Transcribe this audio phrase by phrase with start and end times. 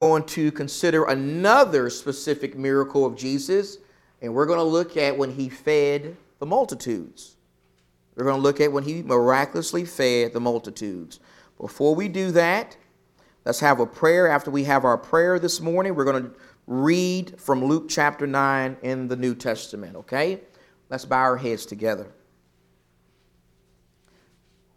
[0.00, 3.76] going to consider another specific miracle of Jesus,
[4.22, 7.36] and we're going to look at when he fed the multitudes.
[8.16, 11.20] We're going to look at when he miraculously fed the multitudes.
[11.58, 12.78] Before we do that,
[13.44, 14.26] let's have a prayer.
[14.26, 16.32] After we have our prayer this morning, we're going to
[16.66, 20.40] read from Luke chapter 9 in the New Testament, okay?
[20.88, 22.10] Let's bow our heads together.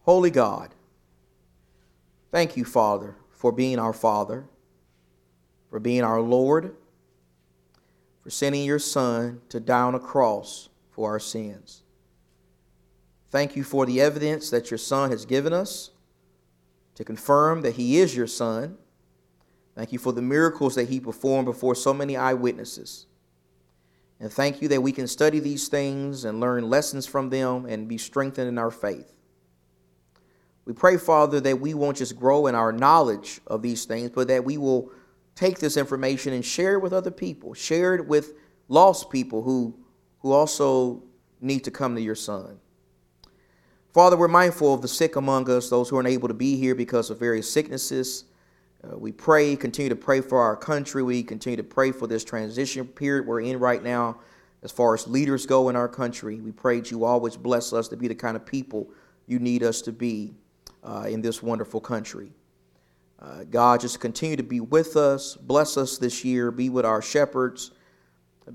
[0.02, 0.76] Holy God,
[2.30, 4.44] thank you, Father, for being our Father
[5.74, 6.76] for being our Lord,
[8.22, 11.82] for sending your Son to die on a cross for our sins.
[13.32, 15.90] Thank you for the evidence that your Son has given us
[16.94, 18.78] to confirm that He is your Son.
[19.74, 23.08] Thank you for the miracles that He performed before so many eyewitnesses.
[24.20, 27.88] And thank you that we can study these things and learn lessons from them and
[27.88, 29.12] be strengthened in our faith.
[30.66, 34.28] We pray, Father, that we won't just grow in our knowledge of these things, but
[34.28, 34.92] that we will
[35.36, 38.34] take this information and share it with other people, share it with
[38.68, 39.76] lost people who,
[40.20, 41.04] who also
[41.42, 42.60] need to come to your Son.
[43.94, 46.74] Father, we're mindful of the sick among us, those who aren't able to be here
[46.74, 48.26] because of various sicknesses.
[48.84, 51.04] Uh, we pray, continue to pray for our country.
[51.04, 54.18] We continue to pray for this transition period we're in right now
[54.64, 56.40] as far as leaders go in our country.
[56.40, 58.90] We pray that you always bless us to be the kind of people
[59.28, 60.34] you need us to be
[60.84, 62.32] uh, in this wonderful country.
[63.24, 65.36] Uh, God, just continue to be with us.
[65.36, 66.52] Bless us this year.
[66.52, 67.72] Be with our shepherds.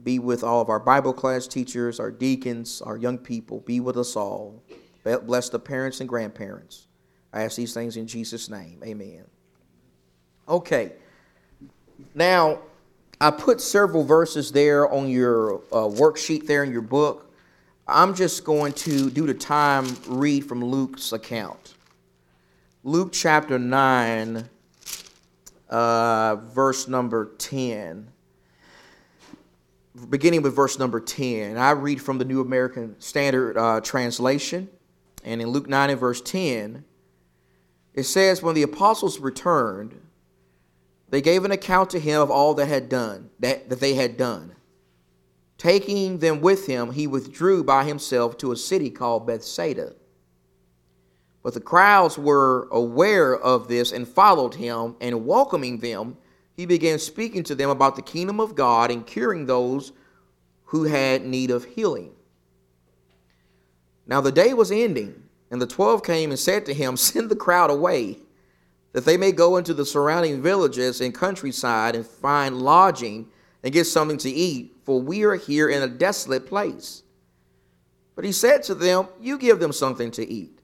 [0.02, 3.60] Be with all of our Bible class teachers, our deacons, our young people.
[3.60, 4.62] Be with us all.
[5.04, 6.88] Bless the parents and grandparents.
[7.32, 8.82] I ask these things in Jesus' name.
[8.84, 9.24] Amen.
[10.46, 10.92] Okay.
[12.14, 12.58] Now,
[13.18, 17.32] I put several verses there on your uh, worksheet there in your book.
[17.86, 21.74] I'm just going to, due to time, read from Luke's account.
[22.84, 24.48] Luke chapter 9
[25.68, 28.10] uh, verse number 10.
[30.08, 31.56] Beginning with verse number 10.
[31.56, 34.68] I read from the New American Standard uh, Translation.
[35.24, 36.84] And in Luke 9 and verse 10,
[37.94, 40.00] it says, When the apostles returned,
[41.08, 44.16] they gave an account to him of all that had done, that, that they had
[44.16, 44.54] done.
[45.56, 49.94] Taking them with him, he withdrew by himself to a city called Bethsaida
[51.42, 56.16] but the crowds were aware of this and followed him, and welcoming them,
[56.56, 59.92] he began speaking to them about the kingdom of God and curing those
[60.64, 62.12] who had need of healing.
[64.06, 67.36] Now the day was ending, and the twelve came and said to him, Send the
[67.36, 68.18] crowd away,
[68.92, 73.28] that they may go into the surrounding villages and countryside and find lodging
[73.62, 77.02] and get something to eat, for we are here in a desolate place.
[78.16, 80.57] But he said to them, You give them something to eat.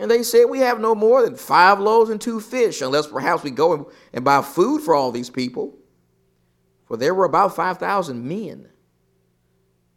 [0.00, 3.42] And they said, We have no more than five loaves and two fish, unless perhaps
[3.42, 5.76] we go and buy food for all these people.
[6.86, 8.70] For there were about 5,000 men.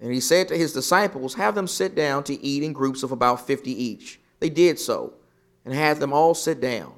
[0.02, 3.14] And he said to his disciples, Have them sit down to eat in groups of
[3.14, 4.20] about 50 each.
[4.42, 5.14] They did so,
[5.64, 6.94] and had them all sit down.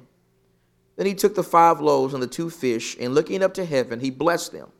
[0.96, 4.00] Then he took the five loaves and the two fish, and looking up to heaven,
[4.00, 4.72] he blessed them,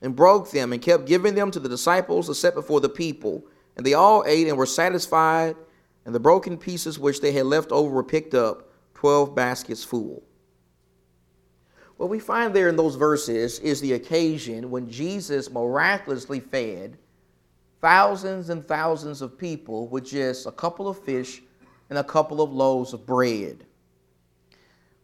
[0.00, 3.46] and broke them, and kept giving them to the disciples to set before the people.
[3.76, 5.54] And they all ate and were satisfied
[6.04, 10.22] and the broken pieces which they had left over were picked up, 12 baskets full.
[11.96, 16.98] What we find there in those verses is the occasion when Jesus miraculously fed
[17.80, 21.42] thousands and thousands of people with just a couple of fish
[21.90, 23.64] and a couple of loaves of bread.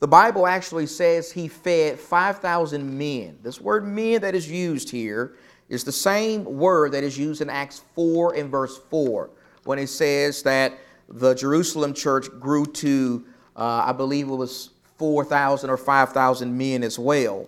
[0.01, 3.39] The Bible actually says he fed 5,000 men.
[3.43, 5.37] This word men that is used here
[5.69, 9.31] is the same word that is used in Acts 4 and verse 4
[9.65, 10.79] when it says that
[11.09, 13.25] the Jerusalem church grew to,
[13.57, 17.47] uh, I believe it was 4,000 or 5,000 men as well.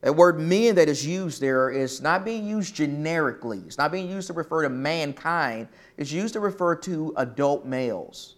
[0.00, 3.58] That word men that is used there is not being used generically.
[3.66, 5.68] It's not being used to refer to mankind.
[5.96, 8.36] It's used to refer to adult males.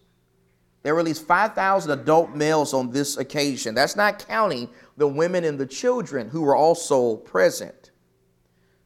[0.81, 3.75] There were at least 5,000 adult males on this occasion.
[3.75, 7.91] That's not counting the women and the children who were also present.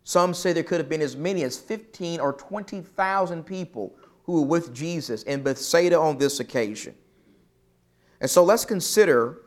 [0.04, 4.48] Some say there could have been as many as 15 or 20,000 people who were
[4.48, 6.96] with Jesus in Bethsaida on this occasion.
[8.22, 9.40] And so let's consider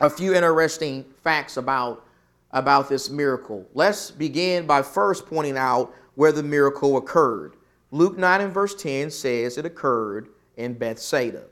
[0.00, 2.04] a few interesting facts about,
[2.50, 3.66] about this miracle.
[3.74, 7.56] Let's begin by first pointing out where the miracle occurred.
[7.90, 11.44] Luke 9 and verse 10 says it occurred in Bethsaida.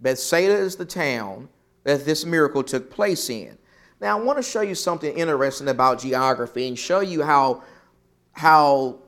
[0.00, 1.48] Bethsaida is the town
[1.84, 3.56] that this miracle took place in.
[4.00, 7.62] Now, I want to show you something interesting about geography and show you how,
[8.32, 8.98] how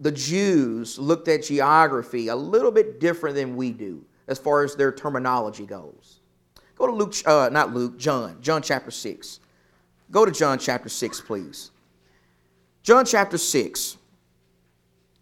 [0.00, 4.74] the Jews looked at geography a little bit different than we do as far as
[4.74, 6.20] their terminology goes.
[6.76, 9.40] Go to Luke, uh, not Luke, John, John chapter 6.
[10.10, 11.70] Go to John chapter 6, please.
[12.82, 13.98] John chapter 6.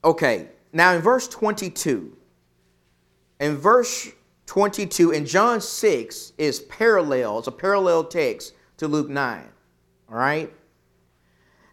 [0.05, 2.17] Okay, now in verse 22,
[3.41, 4.09] in verse
[4.47, 9.45] 22, in John 6 is parallel, it's a parallel text to Luke 9.
[10.09, 10.53] All right?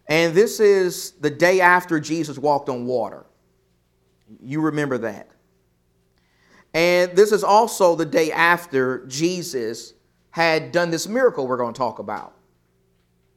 [0.07, 3.25] And this is the day after Jesus walked on water.
[4.41, 5.29] You remember that.
[6.73, 9.93] And this is also the day after Jesus
[10.31, 12.33] had done this miracle we're going to talk about.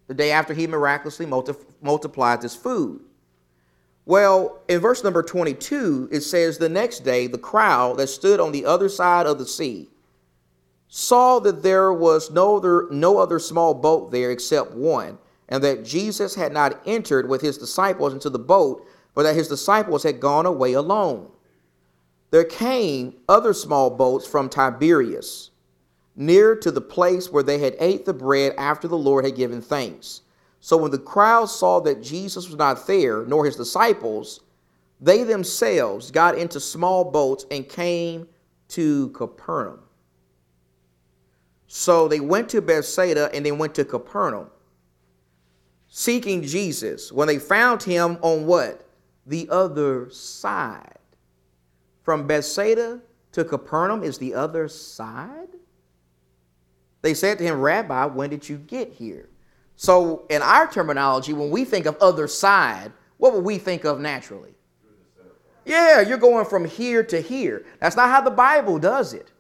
[0.09, 3.03] The day after he miraculously multi- multiplied this food.
[4.05, 8.53] Well, in verse number 22, it says, The next day, the crowd that stood on
[8.53, 9.91] the other side of the sea
[10.89, 15.19] saw that there was no other, no other small boat there except one,
[15.49, 19.49] and that Jesus had not entered with his disciples into the boat, but that his
[19.49, 21.31] disciples had gone away alone
[22.31, 25.51] there came other small boats from Tiberias,
[26.15, 29.63] near to the place where they had ate the bread after the Lord had given
[29.63, 30.23] thanks.
[30.61, 34.41] So when the crowd saw that Jesus was not there, nor his disciples,
[35.01, 38.27] they themselves got into small boats and came
[38.69, 39.81] to Capernaum.
[41.69, 44.51] So they went to Bethsaida and they went to Capernaum,
[45.89, 47.11] seeking Jesus.
[47.11, 48.87] When they found him on what?
[49.27, 50.99] The other side
[52.03, 53.01] from Bethsaida
[53.33, 55.49] to Capernaum is the other side?
[57.03, 59.29] They said to him, Rabbi, when did you get here?
[59.77, 64.01] So, in our terminology, when we think of other side, what would we think of
[64.01, 64.55] naturally?
[65.65, 67.65] Yeah, you're going from here to here.
[67.79, 69.31] That's not how the Bible does it.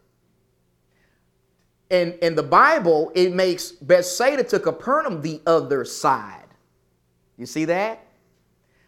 [1.91, 6.38] And in the Bible, it makes Bethsaida to Capernaum the other side.
[7.39, 8.05] You see that?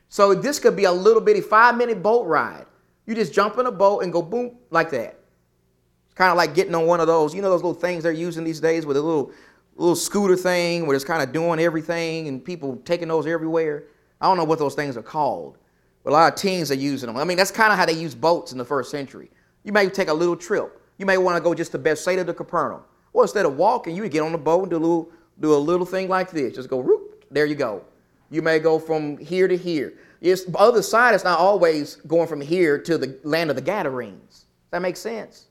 [0.08, 2.67] So this could be a little bitty five minute boat ride.
[3.06, 5.19] You just jump in a boat and go boom like that.
[6.06, 8.12] It's kind of like getting on one of those, you know, those little things they're
[8.12, 9.32] using these days with a little
[9.76, 13.85] little scooter thing where it's kind of doing everything and people taking those everywhere.
[14.20, 15.56] I don't know what those things are called,
[16.05, 17.17] but a lot of teens are using them.
[17.17, 19.31] I mean, that's kind of how they use boats in the first century.
[19.64, 20.82] You may take a little trip.
[20.99, 22.82] You may want to go just to Bethsaida to Capernaum.
[23.12, 25.11] Well, instead of walking, you would get on the boat and do a little,
[25.41, 26.55] do a little thing like this.
[26.55, 27.82] Just go, whoop, there you go.
[28.31, 29.94] You may go from here to here.
[30.21, 33.62] It's, the other side is not always going from here to the land of the
[33.62, 34.31] Gadarenes.
[34.31, 35.47] Does that make sense?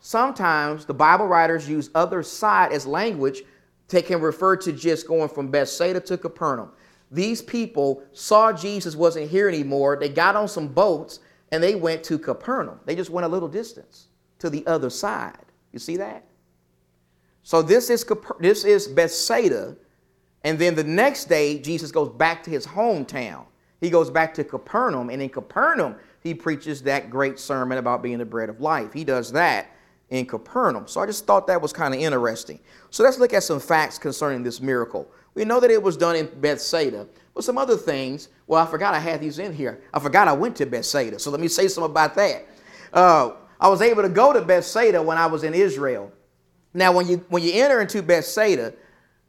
[0.00, 3.42] Sometimes the Bible writers use other side as language
[3.88, 6.70] that can refer to just going from Bethsaida to Capernaum.
[7.10, 9.96] These people saw Jesus wasn't here anymore.
[9.98, 11.20] They got on some boats
[11.50, 12.80] and they went to Capernaum.
[12.86, 14.06] They just went a little distance
[14.38, 15.38] to the other side.
[15.72, 16.24] You see that?
[17.42, 18.04] So this is
[18.38, 19.76] this is Bethsaida,
[20.44, 23.44] and then the next day Jesus goes back to his hometown.
[23.80, 28.18] He goes back to Capernaum, and in Capernaum, he preaches that great sermon about being
[28.18, 28.92] the bread of life.
[28.92, 29.74] He does that
[30.10, 30.86] in Capernaum.
[30.86, 32.60] So I just thought that was kind of interesting.
[32.90, 35.10] So let's look at some facts concerning this miracle.
[35.34, 38.28] We know that it was done in Bethsaida, but some other things.
[38.46, 39.80] Well, I forgot I had these in here.
[39.94, 41.18] I forgot I went to Bethsaida.
[41.18, 42.46] So let me say something about that.
[42.92, 46.12] Uh, I was able to go to Bethsaida when I was in Israel.
[46.74, 48.74] Now, when you when you enter into Bethsaida,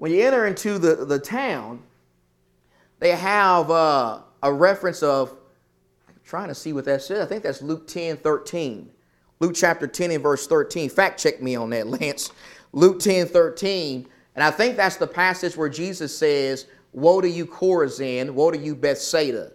[0.01, 1.79] when you enter into the, the town,
[2.97, 5.29] they have uh, a reference of,
[6.09, 7.23] I'm trying to see what that says.
[7.23, 8.89] I think that's Luke 10 13.
[9.39, 10.89] Luke chapter 10 and verse 13.
[10.89, 12.31] Fact check me on that, Lance.
[12.71, 14.07] Luke 10 13.
[14.33, 18.57] And I think that's the passage where Jesus says, Woe to you, Chorazin, woe to
[18.57, 19.51] you, Bethsaida.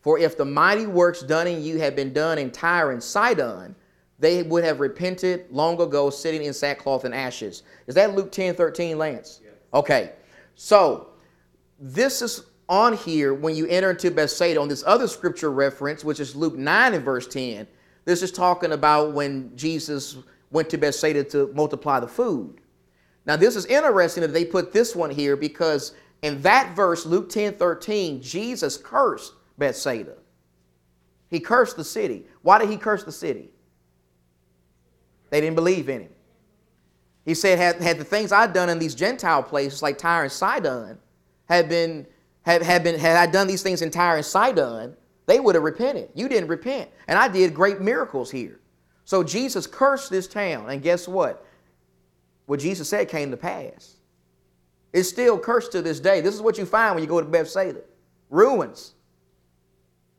[0.00, 3.76] For if the mighty works done in you had been done in Tyre and Sidon,
[4.18, 7.64] they would have repented long ago, sitting in sackcloth and ashes.
[7.86, 9.42] Is that Luke 10 13, Lance?
[9.44, 9.49] Yes.
[9.72, 10.12] Okay.
[10.54, 11.08] So,
[11.78, 16.20] this is on here when you enter into Bethsaida on this other scripture reference, which
[16.20, 17.66] is Luke 9 and verse 10.
[18.04, 20.18] This is talking about when Jesus
[20.50, 22.60] went to Bethsaida to multiply the food.
[23.26, 27.28] Now, this is interesting that they put this one here because in that verse, Luke
[27.28, 30.16] 10 13, Jesus cursed Bethsaida.
[31.28, 32.26] He cursed the city.
[32.42, 33.50] Why did he curse the city?
[35.30, 36.12] They didn't believe in him.
[37.24, 40.32] He said, had, had the things I'd done in these Gentile places like Tyre and
[40.32, 40.98] Sidon
[41.48, 42.06] had been
[42.42, 44.96] had, had, been, had I done these things in Tyre and Sidon,
[45.26, 46.08] they would have repented.
[46.14, 46.90] You didn't repent.
[47.06, 48.60] And I did great miracles here.
[49.04, 50.70] So Jesus cursed this town.
[50.70, 51.46] And guess what?
[52.46, 53.96] What Jesus said came to pass.
[54.92, 56.20] It's still cursed to this day.
[56.20, 57.82] This is what you find when you go to Bethsaida
[58.30, 58.94] ruins.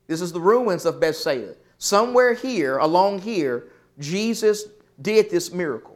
[0.06, 1.56] This is the ruins of Bethsaida.
[1.78, 3.68] Somewhere here, along here,
[3.98, 4.64] Jesus
[5.00, 5.91] did this miracle.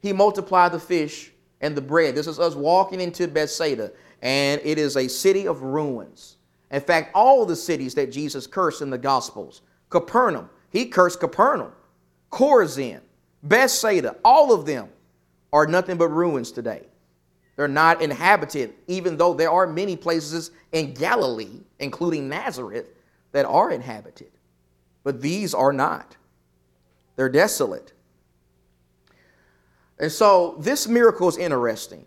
[0.00, 2.14] He multiplied the fish and the bread.
[2.14, 3.92] This is us walking into Bethsaida
[4.22, 6.36] and it is a city of ruins.
[6.70, 11.72] In fact, all the cities that Jesus cursed in the Gospels, Capernaum, he cursed Capernaum,
[12.30, 13.00] Chorazin,
[13.42, 14.88] Bethsaida, all of them
[15.52, 16.86] are nothing but ruins today.
[17.56, 22.90] They're not inhabited, even though there are many places in Galilee, including Nazareth,
[23.32, 24.30] that are inhabited.
[25.02, 26.16] But these are not.
[27.16, 27.92] They're desolate.
[30.00, 32.04] And so this miracle is interesting.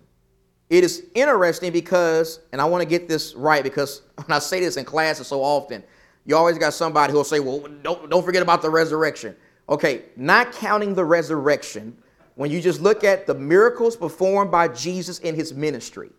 [0.69, 4.59] It is interesting because, and I want to get this right because when I say
[4.59, 5.83] this in classes so often,
[6.25, 9.35] you always got somebody who'll say, well, don't, don't forget about the resurrection.
[9.69, 11.95] Okay, not counting the resurrection,
[12.35, 16.09] when you just look at the miracles performed by Jesus in his ministry,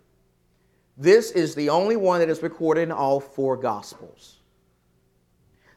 [0.97, 4.37] this is the only one that is recorded in all four Gospels.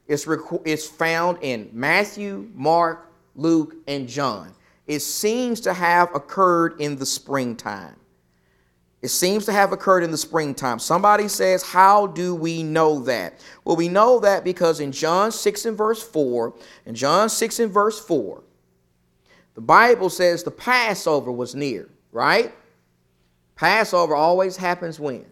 [0.07, 4.53] It's, rec- it's found in Matthew, Mark, Luke, and John.
[4.87, 7.97] It seems to have occurred in the springtime.
[9.01, 10.79] It seems to have occurred in the springtime.
[10.79, 13.39] Somebody says, How do we know that?
[13.63, 16.53] Well, we know that because in John 6 and verse 4,
[16.85, 18.41] in John 6 and verse 4,
[19.53, 22.53] the Bible says the Passover was near, right?
[23.55, 25.25] Passover always happens when?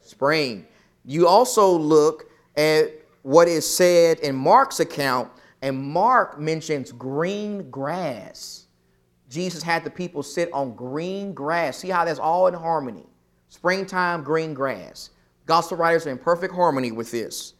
[0.00, 0.66] Spring.
[1.04, 2.92] You also look at
[3.22, 5.30] what is said in Mark's account,
[5.62, 8.63] and Mark mentions green grass.
[9.34, 11.78] Jesus had the people sit on green grass.
[11.78, 13.04] See how that's all in harmony.
[13.48, 15.10] Springtime, green grass.
[15.44, 17.54] Gospel writers are in perfect harmony with this.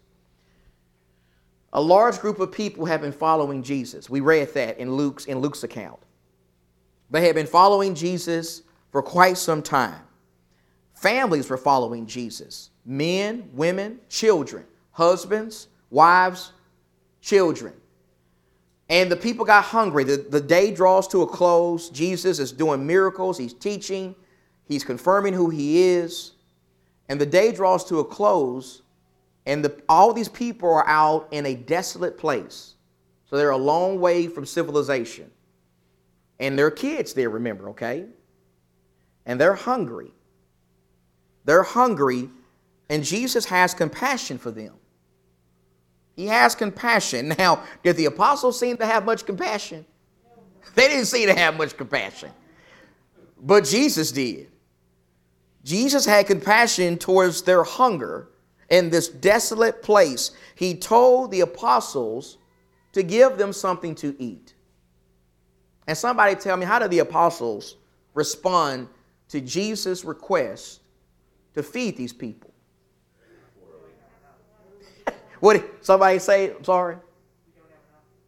[1.73, 4.09] A large group of people have been following Jesus.
[4.09, 5.99] We read that in Luke's, in Luke's account.
[7.11, 8.63] They had been following Jesus
[8.93, 10.01] for quite some time.
[10.95, 16.53] Families were following Jesus men, women, children, husbands, wives,
[17.21, 17.73] children.
[18.95, 20.05] And the people got hungry.
[20.05, 21.91] The, the day draws to a close.
[21.91, 24.15] Jesus is doing miracles, he's teaching,
[24.67, 26.35] he's confirming who he is.
[27.09, 28.83] And the day draws to a close,
[29.47, 32.77] and the, all these people are out in a desolate place.
[33.29, 35.29] So they're a long way from civilization.
[36.39, 38.07] And there are kids there, remember, okay?
[39.27, 40.13] And they're hungry.
[41.45, 42.31] They're hungry,
[42.89, 44.75] and Jesus has compassion for them.
[46.15, 47.35] He has compassion.
[47.39, 49.85] Now, did the apostles seem to have much compassion?
[50.75, 52.31] They didn't seem to have much compassion.
[53.41, 54.51] But Jesus did.
[55.65, 58.29] Jesus had compassion towards their hunger
[58.69, 60.31] in this desolate place.
[60.55, 62.39] He told the apostles
[62.93, 64.55] to give them something to eat.
[65.87, 67.77] And somebody tell me, how did the apostles
[68.15, 68.89] respond
[69.29, 70.81] to Jesus' request
[71.55, 72.54] to feed these people?
[75.45, 76.51] What did somebody say?
[76.51, 76.97] I'm sorry.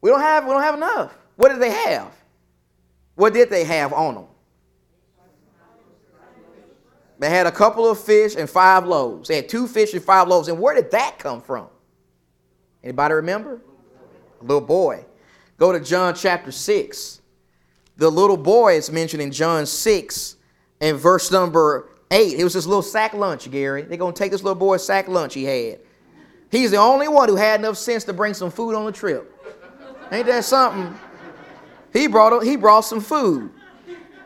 [0.02, 1.16] We don't have we don't have enough.
[1.36, 2.12] What did they have?
[3.14, 4.26] What did they have on them?
[7.18, 9.28] They had a couple of fish and five loaves.
[9.28, 10.48] They had two fish and five loaves.
[10.48, 11.68] And where did that come from?
[12.84, 13.62] Anybody remember?
[14.42, 15.06] A little boy.
[15.56, 17.22] Go to John chapter 6
[17.96, 20.36] the little boy is mentioned in John 6
[20.82, 22.38] and verse number 8.
[22.38, 23.82] It was this little sack lunch, Gary.
[23.82, 25.78] They're going to take this little boy's sack lunch he had.
[26.50, 29.32] He's the only one who had enough sense to bring some food on the trip.
[30.12, 30.94] Ain't that something?
[31.92, 33.50] He brought, he brought some food.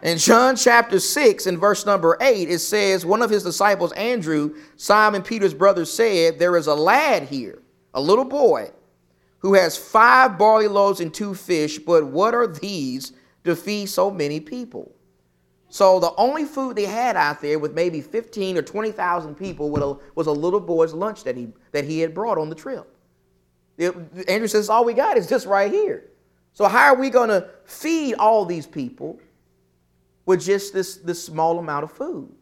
[0.03, 4.55] In John chapter 6 and verse number 8, it says, One of his disciples, Andrew,
[4.77, 7.63] Simon Peter's brother, said, There is a lad here,
[7.93, 8.71] a little boy,
[9.39, 13.13] who has five barley loaves and two fish, but what are these
[13.45, 14.93] to feed so many people.
[15.71, 20.27] So the only food they had out there with maybe 15 or 20,000 people was
[20.27, 22.93] a little boy's lunch that he, that he had brought on the trip.
[23.79, 23.95] It,
[24.29, 26.11] Andrew says, all we got is this right here.
[26.53, 29.21] So how are we going to feed all these people
[30.27, 32.35] with just this, this small amount of food?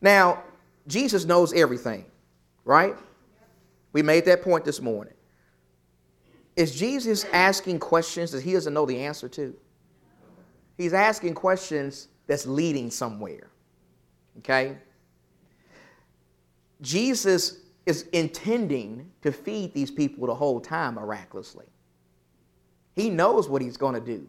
[0.00, 0.42] Now,
[0.88, 2.04] Jesus knows everything,
[2.64, 2.96] right?
[3.92, 5.14] We made that point this morning.
[6.56, 9.56] Is Jesus asking questions that he doesn't know the answer to?
[10.76, 13.50] He's asking questions that's leading somewhere.
[14.38, 14.76] Okay?
[16.80, 21.66] Jesus is intending to feed these people the whole time miraculously.
[22.94, 24.28] He knows what he's going to do.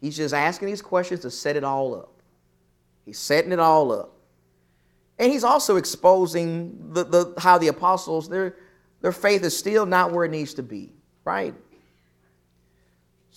[0.00, 2.22] He's just asking these questions to set it all up.
[3.04, 4.16] He's setting it all up.
[5.18, 8.56] And he's also exposing the, the, how the apostles, their,
[9.02, 10.94] their faith is still not where it needs to be
[11.24, 11.54] right?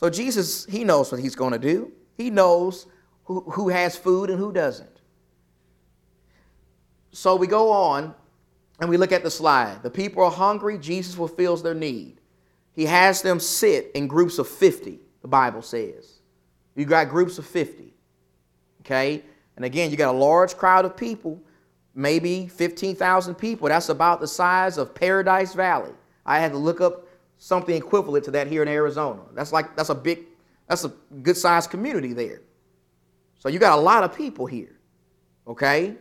[0.04, 1.90] So Jesus, he knows what he's going to do.
[2.18, 2.88] He knows
[3.24, 5.00] who, who has food and who doesn't.
[7.14, 8.14] So we go on
[8.82, 9.82] and we look at the slide.
[9.82, 12.20] The people are hungry, Jesus fulfills their need.
[12.74, 16.20] He has them sit in groups of 50, the Bible says.
[16.76, 17.94] You got groups of 50.
[18.82, 19.24] Okay?
[19.56, 21.42] And again, you got a large crowd of people,
[21.96, 23.70] maybe 15,000 people.
[23.70, 25.94] That's about the size of Paradise Valley.
[26.26, 27.08] I had to look up
[27.44, 29.22] something equivalent to that here in Arizona.
[29.34, 30.20] That's like that's a big
[30.68, 32.42] That's a good sized community there.
[33.40, 34.80] So you got a lot of people here.
[35.46, 35.96] Okay?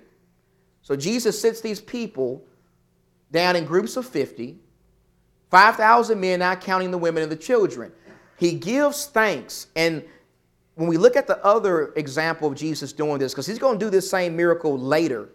[0.82, 2.44] So Jesus sits these people
[3.32, 4.60] down in groups of 50,
[5.50, 7.90] 5,000 men, not counting the women and the children.
[8.38, 9.66] He gives thanks.
[9.74, 10.04] And
[10.76, 13.84] when we look at the other example of Jesus doing this, because he's going to
[13.84, 15.30] do this same miracle later,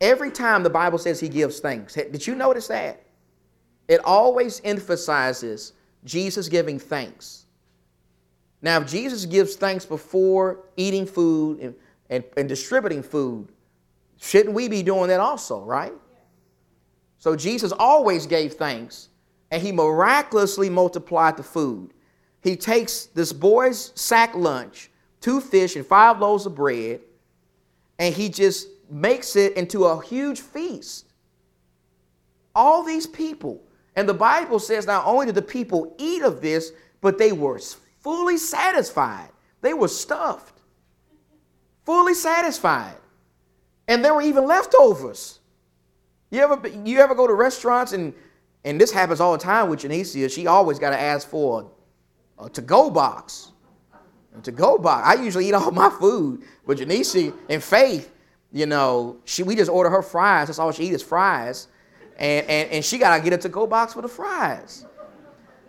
[0.00, 3.04] every time the Bible says he gives thanks, did you notice that?
[3.90, 5.72] It always emphasizes
[6.04, 7.46] Jesus giving thanks.
[8.62, 11.74] Now, if Jesus gives thanks before eating food and,
[12.08, 13.48] and, and distributing food,
[14.16, 15.92] shouldn't we be doing that also, right?
[17.18, 19.08] So Jesus always gave thanks
[19.50, 21.92] and he miraculously multiplied the food.
[22.44, 24.88] He takes this boy's sack lunch,
[25.20, 27.00] two fish and five loaves of bread,
[27.98, 31.06] and he just makes it into a huge feast.
[32.54, 33.64] All these people.
[33.96, 37.60] And the Bible says not only did the people eat of this, but they were
[38.00, 39.30] fully satisfied.
[39.60, 40.60] They were stuffed,
[41.84, 42.96] fully satisfied.
[43.88, 45.40] And there were even leftovers.
[46.30, 48.14] You ever, you ever go to restaurants and,
[48.64, 51.72] and this happens all the time with Janicia, she always got to ask for
[52.38, 53.50] a, a to-go box.
[54.38, 55.06] A to-go box.
[55.06, 58.12] I usually eat all my food, but Janicia and Faith,
[58.52, 60.46] you know, she, we just order her fries.
[60.48, 61.66] That's all she eats is fries.
[62.20, 64.86] And, and, and she got to get a to-go box for the fries.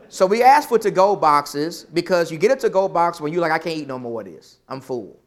[0.10, 3.54] So we asked for to-go boxes because you get a to-go box when you're like,
[3.54, 4.60] I can't eat no more of this.
[4.68, 5.18] I'm full.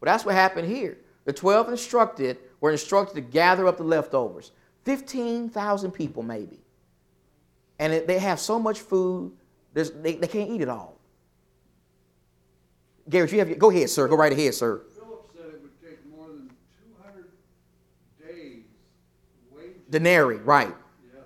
[0.00, 0.98] But that's what happened here.
[1.24, 4.52] The 12 instructed were instructed to gather up the leftovers.
[4.84, 6.60] 15,000 people maybe.
[7.78, 9.32] And it, they have so much food,
[9.74, 10.98] they, they can't eat it all.
[13.08, 14.06] Garrett, you have, go ahead, sir.
[14.08, 14.82] Go right ahead, sir.
[14.94, 16.50] Philip said it would take more than
[17.02, 17.26] 200
[18.20, 18.64] days
[19.50, 19.77] wages.
[19.90, 20.74] Denarii, right.
[21.14, 21.20] Yeah,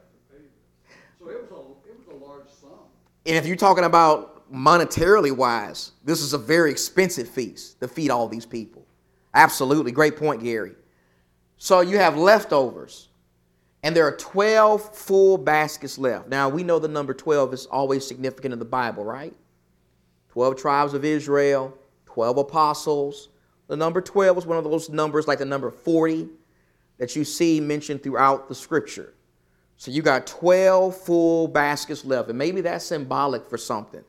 [1.18, 2.70] so it was, a, it was a large sum.
[3.26, 8.10] And if you're talking about monetarily wise, this is a very expensive feast to feed
[8.10, 8.86] all these people.
[9.34, 9.92] Absolutely.
[9.92, 10.74] Great point, Gary.
[11.56, 13.08] So you have leftovers,
[13.82, 16.28] and there are 12 full baskets left.
[16.28, 19.34] Now, we know the number 12 is always significant in the Bible, right?
[20.30, 23.28] 12 tribes of Israel, 12 apostles.
[23.68, 26.28] The number 12 is one of those numbers like the number 40
[27.02, 29.12] that you see mentioned throughout the scripture.
[29.76, 34.04] So you got 12 full baskets left, and maybe that's symbolic for something.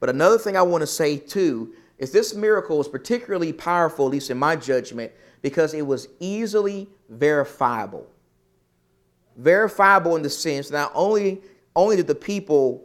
[0.00, 4.10] But another thing I want to say too is this miracle was particularly powerful, at
[4.10, 8.08] least in my judgment, because it was easily verifiable.
[9.36, 11.42] Verifiable in the sense not only,
[11.76, 12.82] only did the people,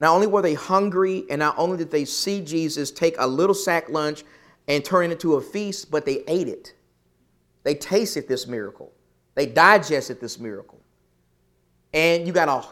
[0.00, 3.54] not only were they hungry, and not only did they see Jesus take a little
[3.54, 4.24] sack lunch
[4.66, 6.72] and turn it into a feast, but they ate it.
[7.68, 8.94] They tasted this miracle.
[9.34, 10.80] They digested this miracle
[11.92, 12.66] and you got a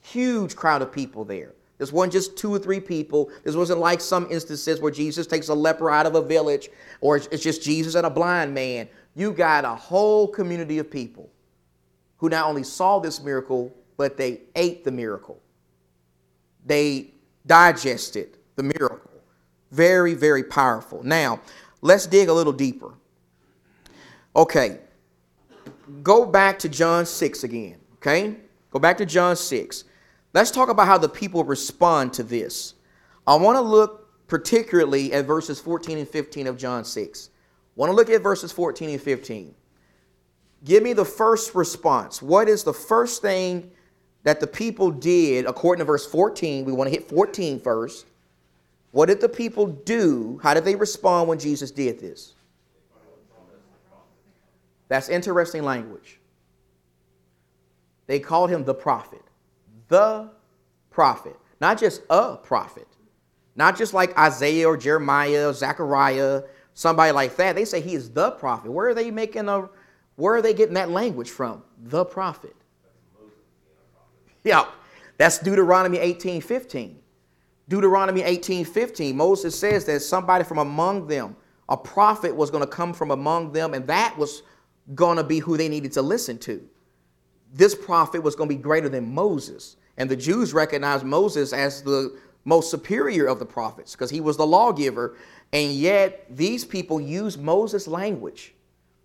[0.00, 1.52] huge crowd of people there.
[1.76, 3.30] This wasn't just two or three people.
[3.44, 6.70] This wasn't like some instances where Jesus takes a leper out of a village
[7.02, 8.88] or it's just Jesus and a blind man.
[9.14, 11.28] You got a whole community of people
[12.16, 15.42] who not only saw this miracle, but they ate the miracle.
[16.64, 17.12] They
[17.44, 19.10] digested the miracle.
[19.72, 21.02] Very, very powerful.
[21.02, 21.42] Now,
[21.82, 22.94] let's dig a little deeper.
[24.38, 24.78] Okay,
[26.04, 28.36] go back to John 6 again, okay?
[28.70, 29.82] Go back to John 6.
[30.32, 32.74] Let's talk about how the people respond to this.
[33.26, 37.30] I want to look particularly at verses 14 and 15 of John 6.
[37.34, 37.40] I
[37.74, 39.56] want to look at verses 14 and 15.
[40.64, 42.22] Give me the first response.
[42.22, 43.72] What is the first thing
[44.22, 46.64] that the people did according to verse 14?
[46.64, 48.06] We want to hit 14 first.
[48.92, 50.38] What did the people do?
[50.44, 52.34] How did they respond when Jesus did this?
[54.88, 56.18] That's interesting language.
[58.06, 59.22] They called him the prophet.
[59.88, 60.30] The
[60.90, 61.36] prophet.
[61.60, 62.88] Not just a prophet.
[63.54, 66.42] Not just like Isaiah or Jeremiah or Zechariah,
[66.74, 67.56] somebody like that.
[67.56, 68.70] They say he is the prophet.
[68.70, 69.68] Where are they making a
[70.16, 71.62] where are they getting that language from?
[71.84, 72.56] The prophet.
[74.42, 74.64] Yeah,
[75.16, 76.98] that's Deuteronomy 18 15.
[77.68, 79.16] Deuteronomy 18 15.
[79.16, 81.36] Moses says that somebody from among them,
[81.68, 84.42] a prophet was going to come from among them, and that was
[84.94, 86.68] going to be who they needed to listen to
[87.52, 89.76] this prophet was going to be greater than Moses.
[89.96, 94.36] And the Jews recognized Moses as the most superior of the prophets because he was
[94.36, 95.16] the lawgiver.
[95.52, 98.54] And yet, these people use Moses' language.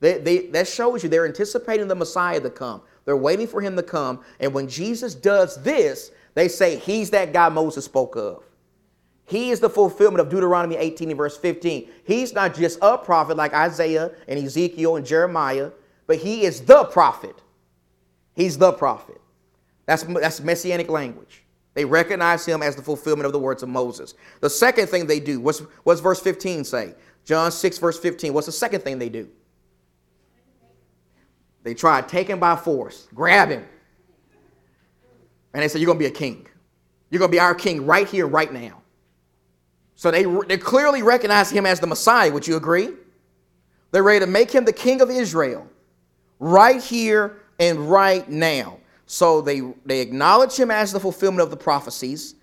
[0.02, 2.82] They, they, that shows you they're anticipating the Messiah to come.
[3.06, 4.22] They're waiting for him to come.
[4.39, 8.43] And when Jesus does this, they say, He's that guy Moses spoke of.
[9.34, 11.89] He is the fulfillment of Deuteronomy 18 and verse 15.
[12.04, 15.72] He's not just a prophet like Isaiah and Ezekiel and Jeremiah,
[16.06, 17.41] but he is the prophet.
[18.36, 19.19] He's the prophet.
[19.88, 21.46] That's, that's messianic language.
[21.74, 24.13] They recognize him as the fulfillment of the words of Moses.
[24.39, 26.93] The second thing they do, what's, what's verse 15 say?
[27.26, 28.36] John 6, verse 15.
[28.36, 29.28] What's the second thing they do?
[31.63, 33.65] They try to take him by force, grab him.
[35.56, 36.46] And they say, You're going to be a king.
[37.10, 38.83] You're going to be our king right here, right now.
[39.95, 42.32] So they, they clearly recognize him as the Messiah.
[42.32, 42.89] Would you agree?
[43.91, 45.67] They're ready to make him the king of Israel
[46.39, 48.79] right here and right now.
[49.06, 52.36] So they, they acknowledge him as the fulfillment of the prophecies,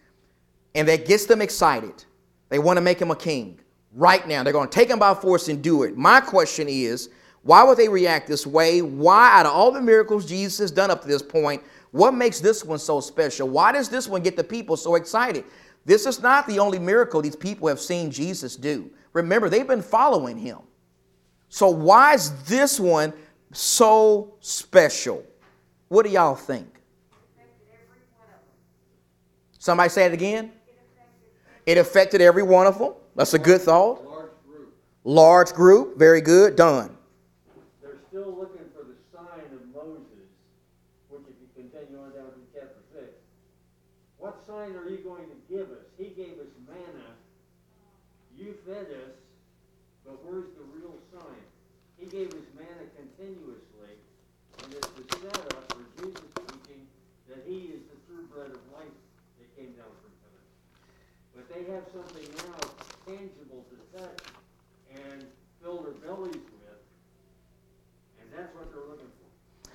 [0.74, 2.04] and that gets them excited.
[2.48, 3.58] They want to make him a king
[3.92, 4.42] right now.
[4.42, 5.96] They're going to take him by force and do it.
[5.96, 7.10] My question is
[7.42, 8.82] why would they react this way?
[8.82, 12.38] Why, out of all the miracles Jesus has done up to this point, what makes
[12.38, 13.48] this one so special?
[13.48, 15.44] Why does this one get the people so excited?
[15.84, 18.90] This is not the only miracle these people have seen Jesus do.
[19.12, 20.58] Remember, they've been following him.
[21.48, 23.12] So, why is this one
[23.52, 25.24] so special?
[25.88, 26.80] What do y'all think?
[29.58, 30.52] Somebody say it again.
[31.66, 32.94] It affected every one of them.
[33.16, 34.02] That's a good thought.
[35.04, 35.98] Large group.
[35.98, 36.56] Very good.
[36.56, 36.96] Done.
[37.82, 40.06] They're still looking for the sign of Moses,
[41.08, 43.08] which if you continue on down to chapter six,
[44.18, 45.86] what sign are you going to give us?
[45.98, 47.10] He gave us manna,
[48.38, 49.18] you fed us,
[50.06, 51.42] but where's the real sign?
[51.98, 53.98] He gave us manna continuously,
[54.62, 56.86] and it's the setup for Jesus teaching
[57.28, 58.94] that he is the true bread of life
[59.38, 60.46] that came down from heaven.
[61.34, 62.60] But they have something now
[63.06, 64.22] tangible to touch
[64.94, 65.26] and
[65.62, 66.80] fill their bellies with,
[68.22, 69.70] and that's what they're looking for.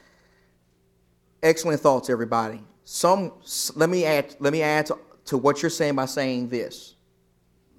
[1.43, 2.61] Excellent thoughts, everybody.
[2.85, 3.33] Some
[3.75, 6.95] let me add let me add to, to what you're saying by saying this.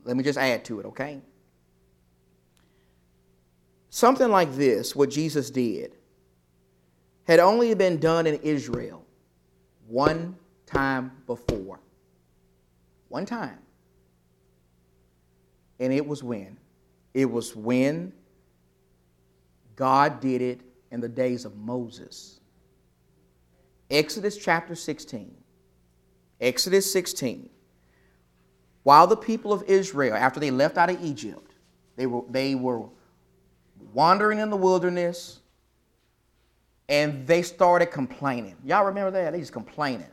[0.04, 1.20] Let me just add to it, okay?
[3.90, 5.96] Something like this, what Jesus did,
[7.24, 9.04] had only been done in Israel
[9.88, 11.80] one time before.
[13.08, 13.58] One time.
[15.78, 16.56] And it was when?
[17.14, 18.12] It was when
[19.74, 22.40] God did it in the days of Moses.
[23.90, 25.34] Exodus chapter 16.
[26.40, 27.48] Exodus 16.
[28.82, 31.54] While the people of Israel, after they left out of Egypt,
[31.96, 32.84] they were, they were
[33.92, 35.40] wandering in the wilderness
[36.88, 38.54] and they started complaining.
[38.64, 39.32] Y'all remember that?
[39.32, 40.06] They just complaining.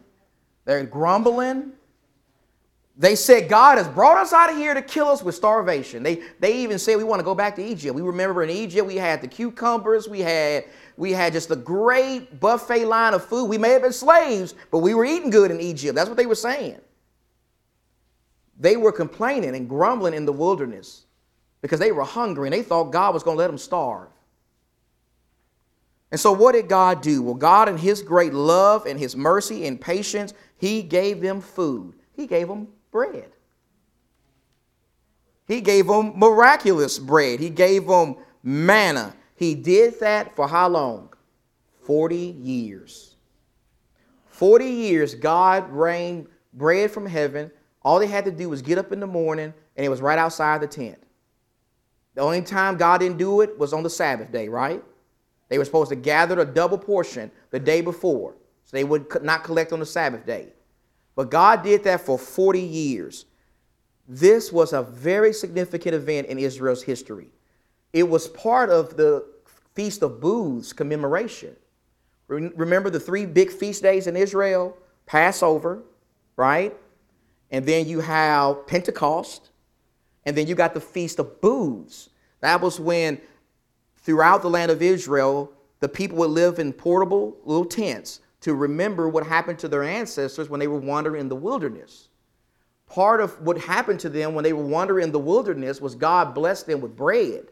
[0.65, 1.73] They're grumbling.
[2.95, 6.03] They said, God has brought us out of here to kill us with starvation.
[6.03, 7.95] They, they even said, we want to go back to Egypt.
[7.95, 12.39] We remember in Egypt, we had the cucumbers, we had, we had just a great
[12.39, 13.45] buffet line of food.
[13.45, 15.95] We may have been slaves, but we were eating good in Egypt.
[15.95, 16.79] That's what they were saying.
[18.59, 21.05] They were complaining and grumbling in the wilderness
[21.61, 24.09] because they were hungry and they thought God was going to let them starve.
[26.11, 27.23] And so, what did God do?
[27.23, 31.95] Well, God, in His great love and His mercy and patience, He gave them food.
[32.15, 33.29] He gave them bread.
[35.45, 37.41] He gave them miraculous bread.
[37.41, 39.13] He gave them manna.
[39.35, 41.13] He did that for how long?
[41.85, 43.15] 40 years.
[44.29, 47.51] 40 years, God rained bread from heaven.
[47.81, 50.17] All they had to do was get up in the morning, and it was right
[50.17, 50.99] outside the tent.
[52.15, 54.81] The only time God didn't do it was on the Sabbath day, right?
[55.49, 59.43] They were supposed to gather a double portion the day before, so they would not
[59.43, 60.53] collect on the Sabbath day.
[61.15, 63.25] But God did that for 40 years.
[64.07, 67.27] This was a very significant event in Israel's history.
[67.93, 69.25] It was part of the
[69.75, 71.55] Feast of Booths commemoration.
[72.27, 74.77] Remember the three big feast days in Israel?
[75.05, 75.83] Passover,
[76.35, 76.75] right?
[77.51, 79.51] And then you have Pentecost,
[80.25, 82.09] and then you got the Feast of Booths.
[82.39, 83.19] That was when
[83.97, 89.07] throughout the land of Israel, the people would live in portable little tents to remember
[89.07, 92.09] what happened to their ancestors when they were wandering in the wilderness.
[92.87, 96.35] Part of what happened to them when they were wandering in the wilderness was God
[96.35, 97.47] blessed them with bread.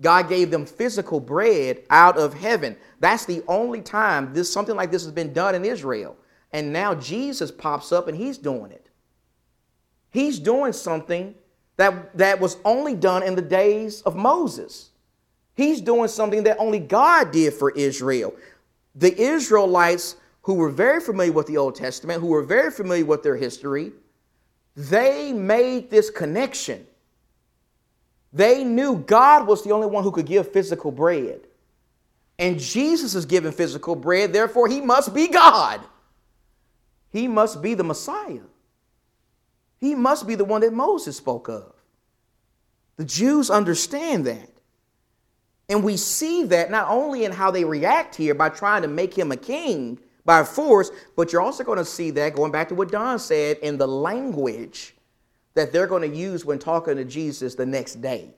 [0.00, 2.76] God gave them physical bread out of heaven.
[3.00, 6.16] That's the only time this something like this has been done in Israel.
[6.52, 8.90] And now Jesus pops up and he's doing it.
[10.10, 11.34] He's doing something
[11.78, 14.90] that, that was only done in the days of Moses.
[15.54, 18.34] He's doing something that only God did for Israel.
[18.94, 23.22] The Israelites, who were very familiar with the Old Testament, who were very familiar with
[23.22, 23.92] their history,
[24.76, 26.86] they made this connection.
[28.32, 31.40] They knew God was the only one who could give physical bread.
[32.38, 35.80] And Jesus is giving physical bread, therefore, he must be God.
[37.10, 38.40] He must be the Messiah.
[39.78, 41.72] He must be the one that Moses spoke of.
[42.96, 44.51] The Jews understand that.
[45.72, 49.16] And we see that not only in how they react here by trying to make
[49.16, 52.74] him a king by force, but you're also going to see that, going back to
[52.74, 54.94] what Don said, in the language
[55.54, 58.34] that they're going to use when talking to Jesus the next day.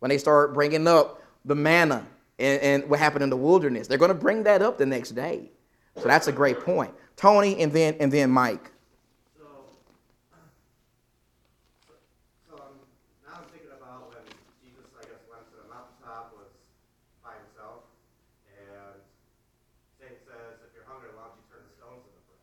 [0.00, 2.04] When they start bringing up the manna
[2.40, 5.10] and, and what happened in the wilderness, they're going to bring that up the next
[5.10, 5.52] day.
[5.96, 6.92] So that's a great point.
[7.14, 8.72] Tony and then and then Mike.
[9.36, 9.44] So,
[12.48, 12.74] so I'm,
[13.26, 14.24] now I'm thinking about when
[14.64, 16.48] Jesus, I guess, went to the mountaintop, was
[17.20, 17.84] by himself,
[18.48, 18.96] and
[20.00, 22.40] Satan says, if you're hungry, why don't you turn the stones into bread?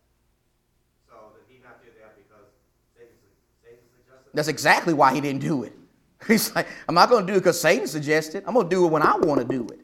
[1.09, 2.45] So did he not do that because
[2.93, 3.33] Satan, su-
[3.65, 4.26] Satan suggested?
[4.37, 5.73] That's exactly why he didn't do it.
[6.27, 8.43] He's like, I'm not going to do it because Satan suggested.
[8.47, 9.81] I'm going to do it when I want to do it.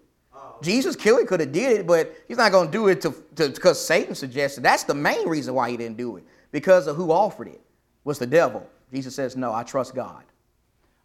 [0.64, 3.86] Jesus clearly could have did it, but he's not going to do it to because
[3.86, 4.64] Satan suggested.
[4.64, 7.62] That's the main reason why he didn't do it because of who offered it
[8.04, 8.68] was the devil.
[8.92, 10.24] Jesus says, "No, I trust God."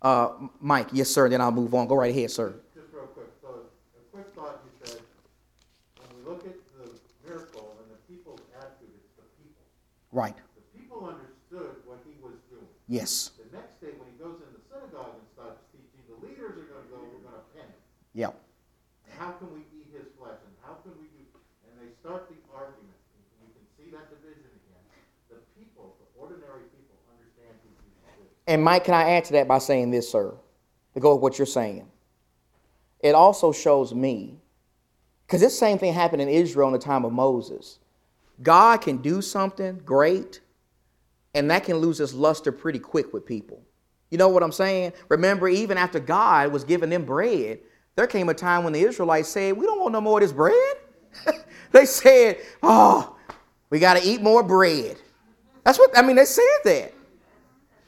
[0.00, 0.30] Uh,
[0.60, 1.28] Mike, yes, sir.
[1.28, 1.88] Then I'll move on.
[1.88, 2.54] Go right ahead, sir.
[2.74, 3.48] Just real quick, so
[3.98, 5.00] a quick thought you said,
[5.98, 6.94] when we look at the
[7.26, 9.64] miracle and the people's attitude, it's the people.
[10.12, 10.36] Right.
[10.54, 12.70] The people understood what he was doing.
[12.86, 13.32] Yes.
[13.42, 16.68] The next day, when he goes in the synagogue and starts teaching, the leaders are
[16.70, 17.42] gonna go, we're gonna
[18.18, 18.34] Yep.
[19.16, 21.22] How can we eat his flesh, and how can we do,
[21.62, 24.82] and they start the argument, and you can see that division again.
[25.30, 28.26] The people, the ordinary people, understand who Jesus is.
[28.48, 30.34] And Mike, can I add to that by saying this, sir?
[30.94, 31.86] To go with what you're saying.
[32.98, 34.40] It also shows me,
[35.24, 37.78] because this same thing happened in Israel in the time of Moses.
[38.42, 40.40] God can do something great,
[41.34, 43.62] and that can lose its luster pretty quick with people.
[44.10, 44.94] You know what I'm saying?
[45.08, 47.60] Remember, even after God was giving them bread,
[47.98, 50.30] there came a time when the Israelites said, We don't want no more of this
[50.30, 50.76] bread.
[51.72, 53.16] they said, Oh,
[53.70, 54.98] we got to eat more bread.
[55.64, 56.94] That's what, I mean, they said that.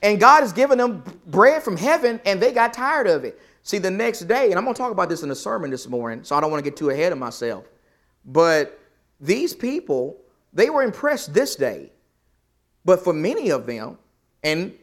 [0.03, 3.41] And God has given them bread from heaven, and they got tired of it.
[3.63, 5.87] See, the next day, and I'm going to talk about this in the sermon this
[5.87, 7.67] morning, so I don't want to get too ahead of myself.
[8.25, 8.81] But
[9.21, 10.17] these people,
[10.53, 11.93] they were impressed this day.
[12.85, 13.97] But for many of them,
[14.43, 14.77] and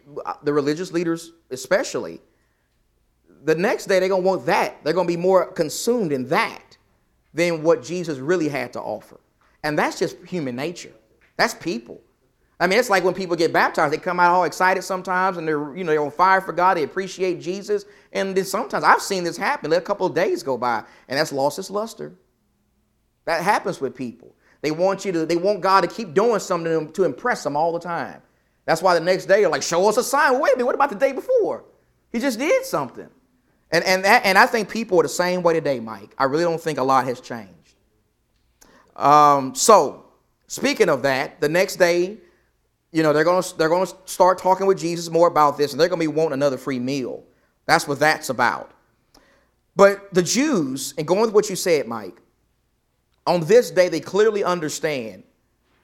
[0.43, 2.21] the religious leaders especially,
[3.47, 4.83] the next day they're going to want that.
[4.83, 6.77] They're going to be more consumed in that
[7.33, 9.21] than what Jesus really had to offer.
[9.63, 10.91] And that's just human nature.
[11.37, 12.01] That's people.
[12.59, 15.47] I mean, it's like when people get baptized, they come out all excited sometimes and
[15.47, 17.85] they're, you know, they're on fire for God, they appreciate Jesus.
[18.11, 19.69] And then sometimes I've seen this happen.
[19.69, 22.15] Let a couple of days go by and that's lost its luster.
[23.23, 24.35] That happens with people.
[24.61, 27.43] They want you to, they want God to keep doing something to, them, to impress
[27.43, 28.21] them all the time.
[28.65, 30.33] That's why the next day they're like, show us a sign.
[30.41, 31.63] Wait a minute, what about the day before?
[32.11, 33.07] He just did something.
[33.71, 36.13] And, and, that, and I think people are the same way today, Mike.
[36.17, 37.51] I really don't think a lot has changed.
[38.95, 40.05] Um, so,
[40.47, 42.17] speaking of that, the next day,
[42.91, 45.71] you know, they're going to they're going to start talking with Jesus more about this,
[45.71, 47.23] and they're going to be wanting another free meal.
[47.65, 48.71] That's what that's about.
[49.75, 52.19] But the Jews, and going with what you said, Mike,
[53.27, 55.23] on this day they clearly understand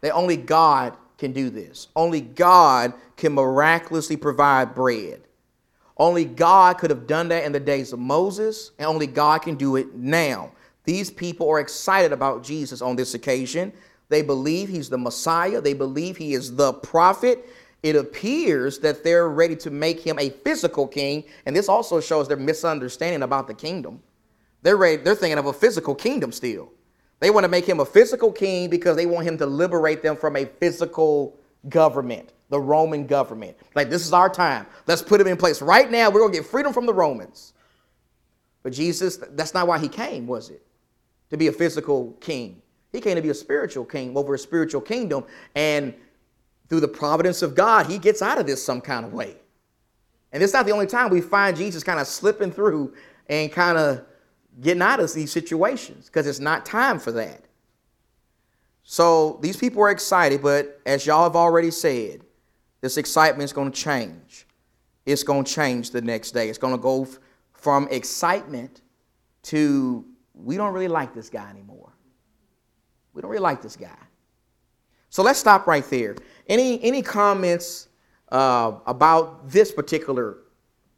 [0.02, 1.90] that only God can do this.
[1.96, 5.22] Only God can miraculously provide bread.
[5.98, 9.56] Only God could have done that in the days of Moses, and only God can
[9.56, 10.52] do it now.
[10.86, 13.72] These people are excited about Jesus on this occasion.
[14.10, 17.46] They believe he's the Messiah, they believe he is the prophet.
[17.84, 22.28] It appears that they're ready to make him a physical king, and this also shows
[22.28, 24.02] their misunderstanding about the kingdom.
[24.62, 26.72] They're ready, they're thinking of a physical kingdom still.
[27.20, 30.18] They want to make him a physical king because they want him to liberate them
[30.18, 31.38] from a physical
[31.70, 33.58] government, the Roman government.
[33.76, 34.66] Like, this is our time.
[34.88, 35.62] Let's put him in place.
[35.62, 37.54] Right now, we're going to get freedom from the Romans.
[38.62, 40.66] But Jesus, that's not why he came, was it?
[41.30, 42.62] To be a physical king.
[42.92, 45.26] He came to be a spiritual king over a spiritual kingdom.
[45.56, 45.94] And
[46.70, 49.36] through the providence of God, he gets out of this some kind of way.
[50.32, 52.94] And it's not the only time we find Jesus kind of slipping through
[53.28, 54.06] and kind of
[54.62, 57.44] getting out of these situations because it's not time for that.
[58.84, 62.22] So these people are excited, but as y'all have already said,
[62.84, 64.46] this excitement is going to change.
[65.06, 66.50] It's going to change the next day.
[66.50, 67.18] It's going to go f-
[67.54, 68.82] from excitement
[69.44, 71.94] to we don't really like this guy anymore.
[73.14, 73.96] We don't really like this guy.
[75.10, 76.18] So let's stop right there.
[76.50, 77.88] Any any comments
[78.34, 80.40] uh, about this particular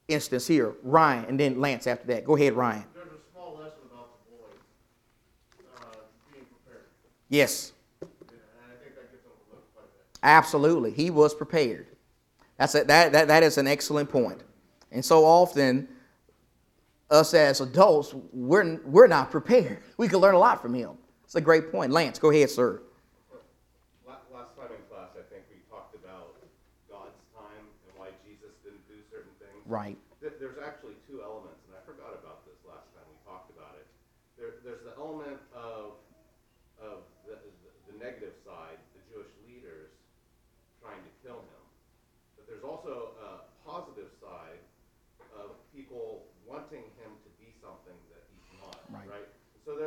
[0.08, 2.26] instance here, Ryan, and then Lance after that.
[2.26, 2.84] Go ahead, Ryan.
[2.95, 4.58] There's a small lesson about the boys,
[5.84, 5.86] uh,
[6.34, 6.86] being prepared,
[7.30, 10.14] Yes, and I think that gets overlooked quite a bit.
[10.25, 10.91] Absolutely.
[10.91, 11.88] He was prepared.
[12.57, 14.41] That's a, that, that that is an excellent point.
[14.91, 15.88] And so often,
[17.11, 19.79] us as adults, we're we're not prepared.
[19.97, 20.97] We can learn a lot from him.
[21.23, 21.91] It's a great point.
[21.91, 22.81] Lance, go ahead, sir.
[24.05, 26.35] Last time in class, I think we talked about
[26.89, 29.57] God's time and why Jesus didn't do certain things.
[29.65, 29.97] Right.
[30.21, 33.75] Th- There's actually two elements, and I forgot about this last time we talked about
[33.77, 33.85] it.
[34.38, 35.97] There, there's the element of,
[36.79, 37.53] of the, the-
[37.89, 37.95] the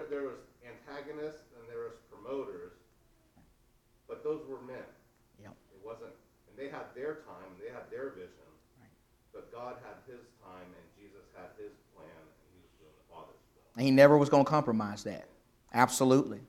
[0.08, 2.72] there was antagonists and there was promoters,
[4.08, 4.88] but those were men.
[5.40, 5.52] Yep.
[5.76, 6.16] It wasn't,
[6.48, 8.42] and they had their time, and they had their vision,
[9.32, 13.06] but God had His time, and Jesus had His plan, and He was doing the
[13.06, 13.62] Father's will.
[13.78, 15.30] And he never was going to compromise that.
[15.72, 16.40] Absolutely.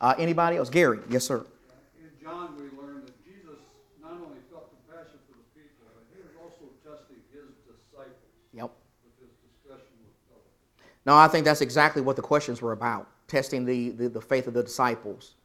[0.00, 0.68] Uh, anybody else?
[0.68, 1.46] Gary, yes, sir.
[1.96, 3.56] In John, we learn that Jesus
[4.02, 8.70] not only felt compassion for the people, but he was also testing his disciples Yep.
[9.00, 10.44] with his discussion with Philip.
[11.06, 14.46] No, I think that's exactly what the questions were about testing the, the, the faith
[14.48, 15.36] of the disciples.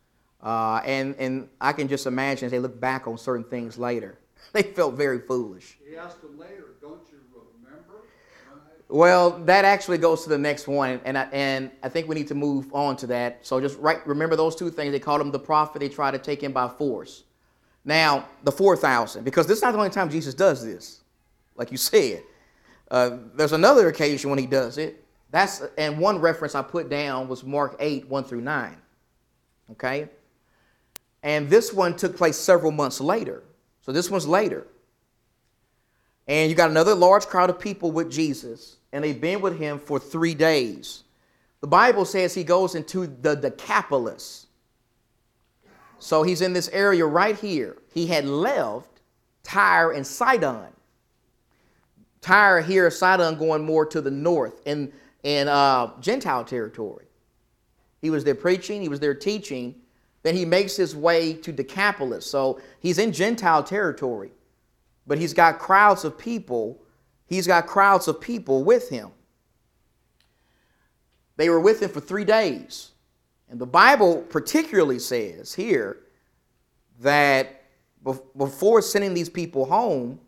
[0.41, 4.17] Uh, and, and I can just imagine as they look back on certain things later,
[4.53, 5.77] they felt very foolish.
[5.87, 7.19] He asked him later, don't you
[7.63, 8.01] remember?
[8.87, 12.27] Well, that actually goes to the next one, and I, and I think we need
[12.27, 13.45] to move on to that.
[13.45, 14.91] So just right, remember those two things.
[14.91, 15.79] They called him the prophet.
[15.79, 17.23] They tried to take him by force.
[17.83, 21.01] Now the four thousand, because this is not the only time Jesus does this,
[21.55, 22.23] like you said.
[22.91, 25.03] Uh, there's another occasion when he does it.
[25.31, 28.77] That's and one reference I put down was Mark eight one through nine.
[29.71, 30.09] Okay,
[31.23, 33.43] and this one took place several months later.
[33.85, 34.65] So this one's later.
[36.27, 39.77] And you got another large crowd of people with Jesus, and they've been with him
[39.77, 41.03] for three days.
[41.61, 44.47] The Bible says he goes into the Decapolis.
[45.99, 47.77] So he's in this area right here.
[47.93, 49.01] He had left
[49.43, 50.69] Tyre and Sidon.
[52.21, 57.05] Tyre here, Sidon going more to the north in, in uh, Gentile territory.
[58.01, 59.75] He was there preaching, he was there teaching.
[60.25, 62.25] Then he makes his way to Decapolis.
[62.25, 64.31] So he's in Gentile territory
[65.07, 66.81] but he's got crowds of people.
[67.27, 69.11] He's got crowds of people with him.
[71.37, 72.91] They were with him for three days.
[73.49, 75.97] And the Bible particularly says here
[77.01, 77.63] that
[78.37, 80.19] before sending these people home,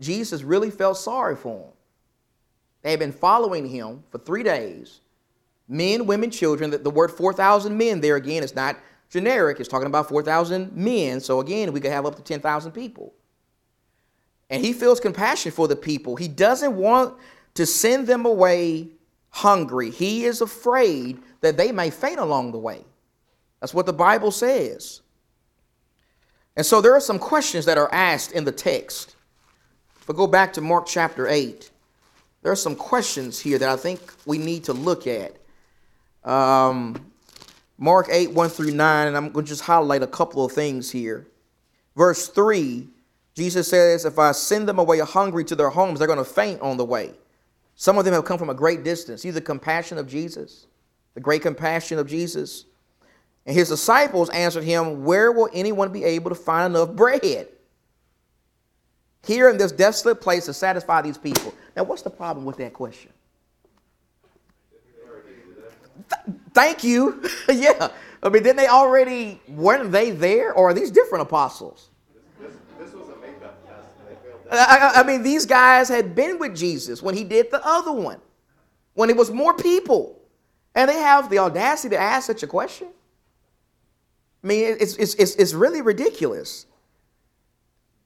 [0.00, 1.72] Jesus really felt sorry for them.
[2.82, 5.00] They had been following him for three days.
[5.68, 6.70] Men, women, children.
[6.70, 8.76] The word 4,000 men there again is not
[9.10, 9.60] generic.
[9.60, 11.20] It's talking about 4,000 men.
[11.20, 13.14] So again, we could have up to 10,000 people
[14.50, 16.16] and he feels compassion for the people.
[16.16, 17.14] He doesn't want
[17.54, 18.88] to send them away
[19.30, 19.90] hungry.
[19.90, 22.84] He is afraid that they may faint along the way.
[23.60, 25.02] That's what the Bible says.
[26.56, 29.14] And so there are some questions that are asked in the text.
[30.00, 31.70] If we go back to Mark chapter 8,
[32.42, 35.36] there are some questions here that I think we need to look at.
[36.24, 37.12] Um,
[37.78, 40.90] Mark 8, 1 through 9, and I'm going to just highlight a couple of things
[40.90, 41.26] here.
[41.96, 42.88] Verse 3
[43.38, 46.60] Jesus says, If I send them away hungry to their homes, they're going to faint
[46.60, 47.12] on the way.
[47.76, 49.22] Some of them have come from a great distance.
[49.22, 50.66] See the compassion of Jesus,
[51.14, 52.64] the great compassion of Jesus.
[53.46, 57.46] And his disciples answered him, Where will anyone be able to find enough bread?
[59.24, 61.54] Here in this desolate place to satisfy these people.
[61.76, 63.12] Now, what's the problem with that question?
[66.48, 67.22] Th- thank you.
[67.48, 67.88] yeah.
[68.22, 70.52] I mean, didn't they already, weren't they there?
[70.52, 71.90] Or are these different apostles?
[72.40, 73.56] This, was a makeup
[74.50, 78.20] I- I mean, these guys had been with Jesus when he did the other one,
[78.94, 80.18] when it was more people.
[80.74, 82.88] And they have the audacity to ask such a question.
[84.44, 86.66] I mean, it's, it's, it's, it's really ridiculous.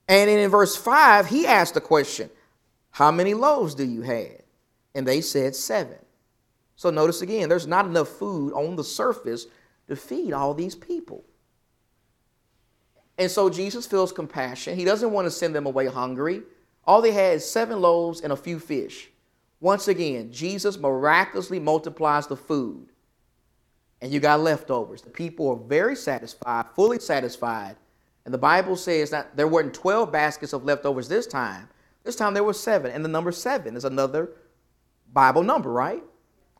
[0.07, 2.29] And in verse 5, he asked the question,
[2.91, 4.41] How many loaves do you have?
[4.95, 5.97] And they said, Seven.
[6.75, 9.47] So notice again, there's not enough food on the surface
[9.87, 11.23] to feed all these people.
[13.17, 14.75] And so Jesus feels compassion.
[14.75, 16.41] He doesn't want to send them away hungry.
[16.85, 19.09] All they had is seven loaves and a few fish.
[19.59, 22.89] Once again, Jesus miraculously multiplies the food.
[24.01, 25.01] And you got leftovers.
[25.01, 27.77] The people are very satisfied, fully satisfied.
[28.25, 31.69] And the Bible says that there weren't 12 baskets of leftovers this time.
[32.03, 32.91] This time there were seven.
[32.91, 34.31] And the number seven is another
[35.13, 36.03] Bible number, right?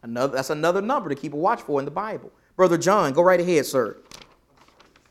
[0.04, 2.32] Another, that's another number to keep a watch for in the Bible.
[2.56, 3.98] Brother John, go right ahead, sir.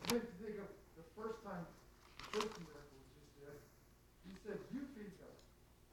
[0.05, 1.67] I think to think of the first time
[2.19, 3.57] the first miracle was just did.
[4.27, 5.33] He said, "You feed them."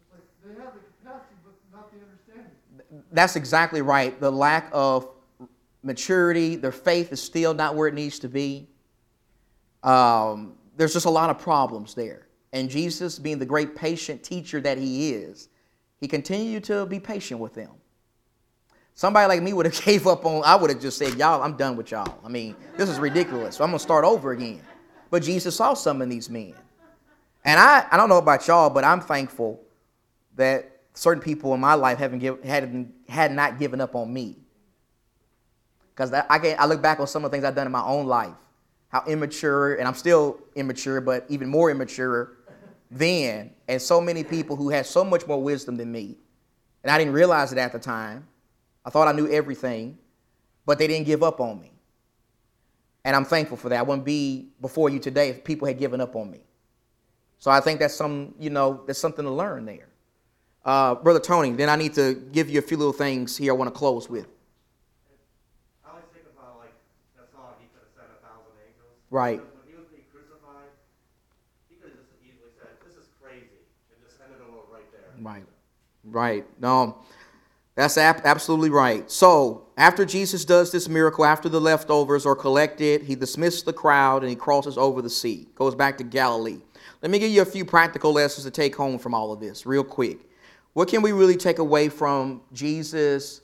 [0.02, 3.04] It's like they have the capacity, but not the understanding.
[3.14, 4.20] That's exactly right.
[4.20, 5.08] The lack of
[5.82, 8.68] maturity, their faith is still not where it needs to be.
[9.82, 12.28] Um, there's just a lot of problems there.
[12.52, 15.48] And Jesus, being the great patient teacher that he is,
[16.02, 17.72] he continued to be patient with them.
[19.00, 21.56] Somebody like me would have gave up on, I would have just said, Y'all, I'm
[21.56, 22.20] done with y'all.
[22.22, 23.56] I mean, this is ridiculous.
[23.56, 24.62] So I'm to start over again.
[25.10, 26.54] But Jesus saw some of these men.
[27.46, 29.62] And I, I don't know about y'all, but I'm thankful
[30.36, 34.36] that certain people in my life haven't give, had, had not given up on me.
[35.96, 37.86] Because I, can, I look back on some of the things I've done in my
[37.86, 38.36] own life,
[38.90, 42.34] how immature, and I'm still immature, but even more immature
[42.92, 46.18] then, and so many people who had so much more wisdom than me.
[46.84, 48.28] And I didn't realize it at the time.
[48.90, 50.00] I thought I knew everything.
[50.66, 51.72] but they didn't give up on me.
[53.06, 53.80] And I'm thankful for that.
[53.80, 56.42] I wouldn't be before you today if people had given up on me.
[57.38, 59.90] So I think that's some, you know, there's something to learn there.
[60.66, 63.56] Uh, Brother Tony, then I need to give you a few little things here I
[63.56, 64.28] want to close with.
[65.86, 66.74] I always think about like
[67.18, 68.94] that song he could have said a thousand angels.
[69.12, 69.40] Right.
[69.40, 70.70] When he was being crucified,
[71.70, 73.62] he could have just easily said, "This is crazy,"
[73.94, 75.14] and just ended it all right there.
[75.22, 75.46] Right.
[76.06, 76.46] Right.
[76.60, 77.02] No,
[77.80, 79.10] that's ab- absolutely right.
[79.10, 84.22] So, after Jesus does this miracle, after the leftovers are collected, he dismisses the crowd
[84.22, 86.60] and he crosses over the sea, goes back to Galilee.
[87.02, 89.66] Let me give you a few practical lessons to take home from all of this,
[89.66, 90.30] real quick.
[90.74, 93.44] What can we really take away from Jesus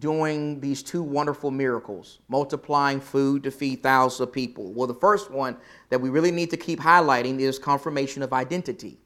[0.00, 4.72] doing these two wonderful miracles, multiplying food to feed thousands of people?
[4.72, 5.56] Well, the first one
[5.88, 8.98] that we really need to keep highlighting is confirmation of identity.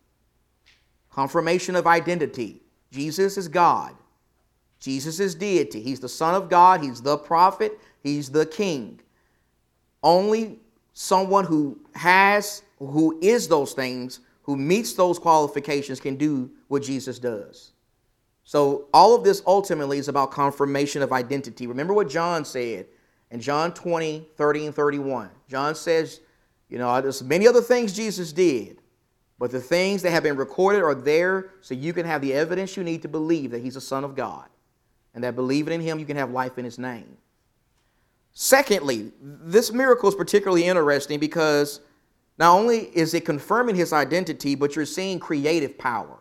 [1.11, 2.63] Confirmation of identity.
[2.91, 3.95] Jesus is God.
[4.81, 5.81] Jesus is deity.
[5.81, 6.83] He's the Son of God.
[6.83, 7.79] He's the prophet.
[8.03, 9.01] He's the king.
[10.03, 10.59] Only
[10.93, 17.19] someone who has, who is those things, who meets those qualifications can do what Jesus
[17.19, 17.73] does.
[18.45, 21.67] So all of this ultimately is about confirmation of identity.
[21.67, 22.87] Remember what John said
[23.33, 25.31] in John 20, 30, and 31.
[25.49, 26.21] John says,
[26.69, 28.79] you know, there's many other things Jesus did,
[29.39, 32.77] but the things that have been recorded are there so you can have the evidence
[32.77, 34.49] you need to believe that he's a son of God.
[35.17, 37.17] And that believing in him, you can have life in his name.
[38.35, 41.81] Secondly, this miracle is particularly interesting because
[42.39, 46.19] not only is it confirming his identity, but you're seeing creative power.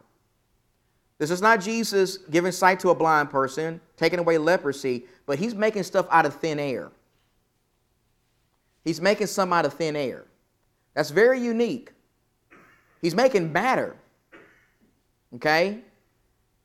[1.17, 5.53] This is not Jesus giving sight to a blind person, taking away leprosy, but he's
[5.53, 6.89] making stuff out of thin air.
[8.85, 10.23] He's making some out of thin air.
[10.93, 11.91] That's very unique.
[13.01, 13.97] He's making matter.
[15.35, 15.81] Okay?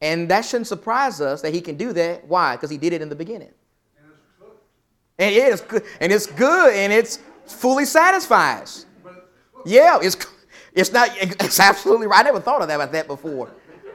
[0.01, 2.26] And that shouldn't surprise us that he can do that.
[2.26, 2.57] Why?
[2.57, 3.53] Because he did it in the beginning.
[5.18, 8.86] And it's good, and it's good, and it's fully satisfies.
[9.66, 10.16] Yeah, it's
[10.72, 12.20] it's not it's absolutely right.
[12.20, 13.51] I never thought of that about that before.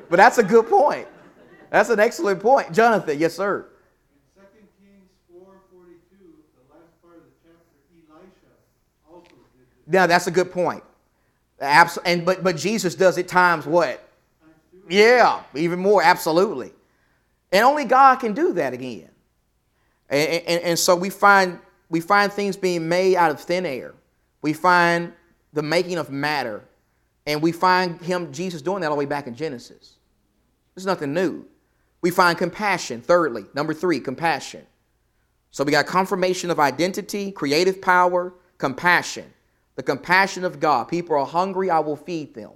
[0.07, 1.07] But that's a good point.
[1.71, 2.71] That's an excellent point.
[2.71, 3.65] Jonathan, yes, sir.
[4.35, 7.73] In Second Kings four forty-two, the last part of the chapter,
[8.11, 8.53] Elisha
[9.11, 9.93] also did this.
[9.93, 10.83] Now that's a good point.
[11.59, 14.04] Abs- and but but Jesus does it times what?
[14.87, 16.71] Yeah, even more, absolutely.
[17.51, 19.09] And only God can do that again.
[20.09, 21.59] And, and, and so we find
[21.89, 23.93] we find things being made out of thin air.
[24.41, 25.13] We find
[25.53, 26.63] the making of matter.
[27.27, 29.95] And we find him, Jesus, doing that all the way back in Genesis.
[30.75, 31.45] There's nothing new.
[32.01, 33.45] We find compassion, thirdly.
[33.55, 34.65] Number three, compassion.
[35.51, 39.25] So we got confirmation of identity, creative power, compassion.
[39.75, 40.85] The compassion of God.
[40.85, 42.51] People are hungry, I will feed them.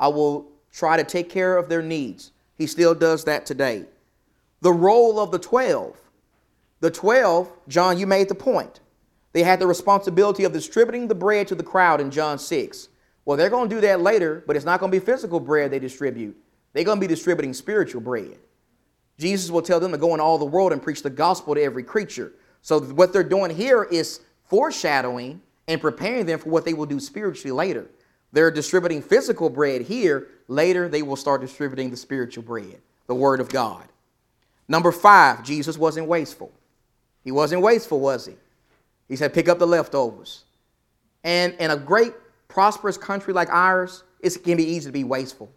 [0.00, 2.32] I will try to take care of their needs.
[2.56, 3.84] He still does that today.
[4.60, 5.96] The role of the 12.
[6.80, 8.80] The 12, John, you made the point.
[9.32, 12.88] They had the responsibility of distributing the bread to the crowd in John 6.
[13.24, 15.70] Well, they're going to do that later, but it's not going to be physical bread
[15.70, 16.36] they distribute.
[16.72, 18.38] They're going to be distributing spiritual bread.
[19.18, 21.62] Jesus will tell them to go in all the world and preach the gospel to
[21.62, 22.32] every creature.
[22.62, 27.00] So, what they're doing here is foreshadowing and preparing them for what they will do
[27.00, 27.86] spiritually later.
[28.32, 30.28] They're distributing physical bread here.
[30.48, 33.84] Later, they will start distributing the spiritual bread, the Word of God.
[34.66, 36.50] Number five, Jesus wasn't wasteful.
[37.22, 38.34] He wasn't wasteful, was he?
[39.08, 40.44] He said, pick up the leftovers.
[41.24, 42.12] And in a great,
[42.48, 45.50] prosperous country like ours, it can be easy to be wasteful.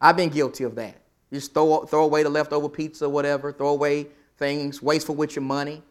[0.00, 0.96] I've been guilty of that.
[1.32, 5.82] Just throw, throw away the leftover pizza, whatever, throw away things, wasteful with your money.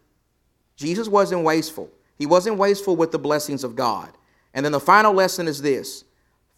[0.75, 1.89] Jesus wasn't wasteful.
[2.17, 4.11] He wasn't wasteful with the blessings of God.
[4.53, 6.03] And then the final lesson is this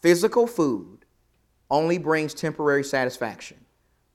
[0.00, 1.03] physical food
[1.70, 3.58] only brings temporary satisfaction.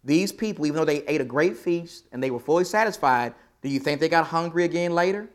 [0.04, 3.70] These people, even though they ate a great feast and they were fully satisfied, do
[3.70, 5.30] you think they got hungry again later?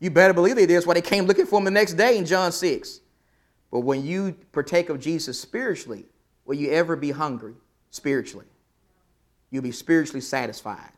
[0.00, 0.76] You better believe they did.
[0.76, 3.00] That's why they came looking for him the next day in John 6.
[3.70, 6.06] But when you partake of Jesus spiritually,
[6.44, 7.54] will you ever be hungry
[7.90, 8.46] spiritually?
[9.50, 10.92] You'll be spiritually satisfied.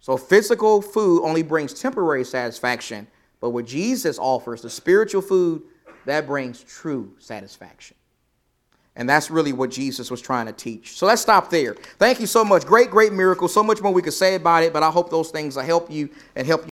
[0.00, 3.06] So physical food only brings temporary satisfaction,
[3.40, 5.62] but what Jesus offers, the spiritual food,
[6.06, 7.96] that brings true satisfaction.
[8.94, 10.98] And that's really what Jesus was trying to teach.
[10.98, 11.74] So let's stop there.
[11.98, 12.66] Thank you so much.
[12.66, 13.48] Great, great miracle.
[13.48, 15.90] So much more we could say about it, but I hope those things will help
[15.90, 16.60] you and help you.